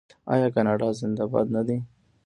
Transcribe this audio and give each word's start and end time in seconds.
آیا 0.33 0.47
کاناډا 0.55 0.89
زنده 0.99 1.25
باد 1.31 1.47
نه 1.55 1.61
دی؟ 1.67 1.77